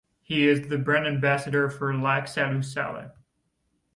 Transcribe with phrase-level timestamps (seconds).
[0.23, 3.11] He is the brand ambassador for "Lak Salu Sala".